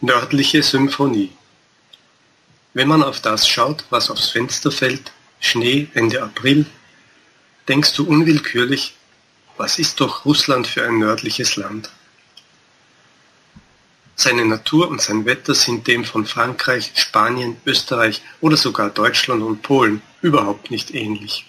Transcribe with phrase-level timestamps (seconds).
[0.00, 1.32] Nördliche Symphonie
[2.72, 5.10] Wenn man auf das schaut, was aufs Fenster fällt,
[5.40, 6.66] Schnee Ende April,
[7.66, 8.94] denkst du unwillkürlich,
[9.56, 11.90] was ist doch Russland für ein nördliches Land?
[14.14, 19.62] Seine Natur und sein Wetter sind dem von Frankreich, Spanien, Österreich oder sogar Deutschland und
[19.62, 21.44] Polen überhaupt nicht ähnlich.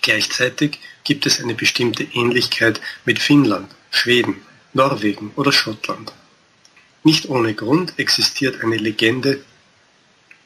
[0.00, 4.40] Gleichzeitig gibt es eine bestimmte Ähnlichkeit mit Finnland, Schweden,
[4.72, 6.10] Norwegen oder Schottland.
[7.04, 9.40] Nicht ohne Grund existiert eine Legende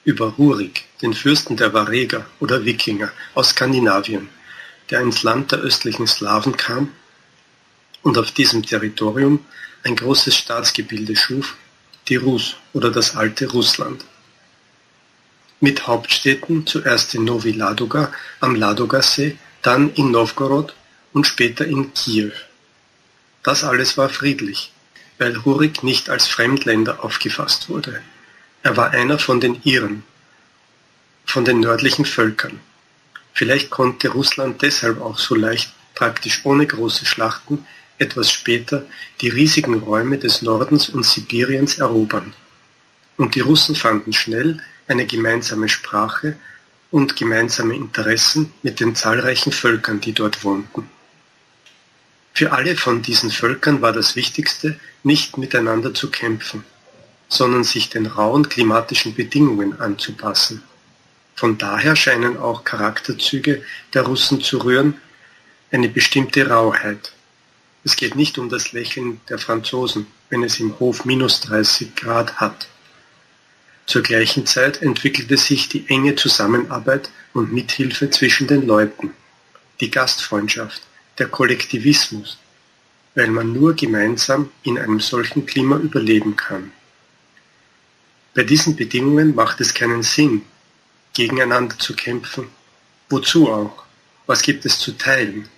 [0.05, 4.29] über Rurik, den Fürsten der Vareger oder Wikinger aus Skandinavien,
[4.91, 6.93] der ins Land der östlichen Slawen kam
[8.03, 9.45] und auf diesem Territorium
[9.85, 11.57] ein großes Staatsgebilde schuf,
[12.09, 14.05] die Rus oder das alte Russland.
[15.61, 20.75] Mit Hauptstädten zuerst in Novi Ladoga am Ladogasee, dann in Novgorod
[21.13, 22.33] und später in Kiew.
[23.43, 24.73] Das alles war friedlich
[25.23, 28.03] weil Rurik nicht als Fremdländer aufgefasst wurde.
[28.65, 30.03] Er war einer von den Iren,
[31.25, 32.59] von den nördlichen Völkern.
[33.33, 37.65] Vielleicht konnte Russland deshalb auch so leicht, praktisch ohne große Schlachten,
[37.99, 38.85] etwas später
[39.21, 42.35] die riesigen Räume des Nordens und Sibiriens erobern.
[43.17, 46.37] Und die Russen fanden schnell eine gemeinsame Sprache
[46.91, 50.91] und gemeinsame Interessen mit den zahlreichen Völkern, die dort wohnten.
[52.43, 56.65] Für alle von diesen Völkern war das Wichtigste, nicht miteinander zu kämpfen,
[57.29, 60.61] sondern sich den rauen klimatischen Bedingungen anzupassen.
[61.37, 63.63] Von daher scheinen auch Charakterzüge
[63.95, 64.97] der Russen zu rühren,
[65.71, 67.13] eine bestimmte Rauheit.
[67.85, 72.41] Es geht nicht um das Lächeln der Franzosen, wenn es im Hof minus 30 Grad
[72.41, 72.67] hat.
[73.87, 79.15] Zur gleichen Zeit entwickelte sich die enge Zusammenarbeit und Mithilfe zwischen den Leuten,
[79.79, 80.83] die Gastfreundschaft,
[81.23, 82.37] der Kollektivismus,
[83.15, 86.73] weil man nur gemeinsam in einem solchen Klima überleben kann.
[88.35, 90.43] Bei diesen Bedingungen macht es keinen Sinn,
[91.15, 92.49] gegeneinander zu kämpfen.
[93.09, 93.85] Wozu auch?
[94.27, 95.49] Was gibt es zu teilen?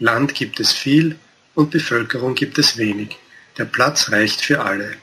[0.00, 1.16] Land gibt es viel
[1.54, 3.16] und Bevölkerung gibt es wenig.
[3.58, 4.96] Der Platz reicht für alle.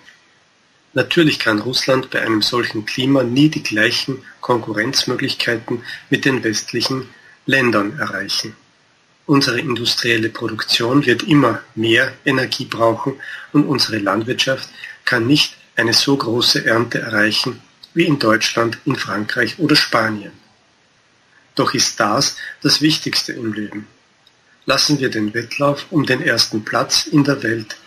[0.91, 7.07] Natürlich kann Russland bei einem solchen Klima nie die gleichen Konkurrenzmöglichkeiten mit den westlichen
[7.45, 8.53] Ländern erreichen.
[9.25, 13.13] Unsere industrielle Produktion wird immer mehr Energie brauchen
[13.53, 14.69] und unsere Landwirtschaft
[15.05, 17.61] kann nicht eine so große Ernte erreichen
[17.93, 20.31] wie in Deutschland, in Frankreich oder Spanien.
[21.55, 23.87] Doch ist das das Wichtigste im Leben.
[24.65, 27.77] Lassen wir den Wettlauf um den ersten Platz in der Welt,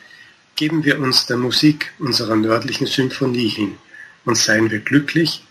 [0.56, 3.76] geben wir uns der Musik unserer nördlichen Symphonie hin
[4.24, 5.42] und seien wir glücklich,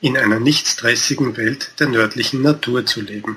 [0.00, 3.36] in einer nicht stressigen Welt der nördlichen Natur zu leben.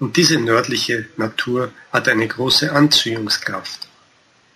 [0.00, 3.86] Und diese nördliche Natur hat eine große Anziehungskraft.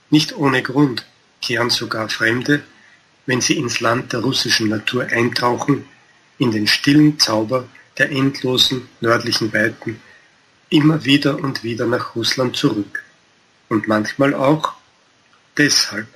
[0.08, 1.06] Nicht ohne Grund
[1.42, 2.64] kehren sogar Fremde,
[3.26, 5.86] wenn sie ins Land der russischen Natur eintauchen,
[6.38, 7.68] in den stillen Zauber
[7.98, 10.00] der endlosen nördlichen Weiten,
[10.70, 13.04] immer wieder und wieder nach Russland zurück.
[13.68, 14.72] Und manchmal auch
[15.58, 16.08] deshalb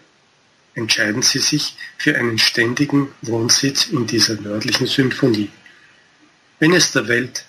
[0.74, 5.50] entscheiden sie sich für einen ständigen Wohnsitz in dieser nördlichen Symphonie.
[6.60, 7.44] Wenn es der Welt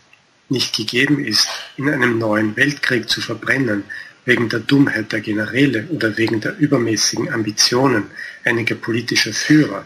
[0.49, 3.83] nicht gegeben ist, in einem neuen Weltkrieg zu verbrennen,
[4.25, 8.05] wegen der Dummheit der Generäle oder wegen der übermäßigen Ambitionen
[8.43, 9.85] einiger politischer Führer,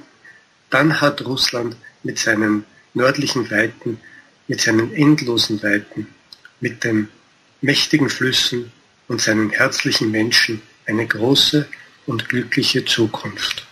[0.69, 3.99] dann hat Russland mit seinen nördlichen Weiten,
[4.47, 6.07] mit seinen endlosen Weiten,
[6.59, 7.07] mit den
[7.61, 8.71] mächtigen Flüssen
[9.07, 11.67] und seinen herzlichen Menschen eine große
[12.05, 13.65] und glückliche Zukunft.